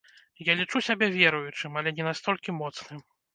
[0.45, 3.05] Я лічу сябе веруючым, але не настолькі моцным.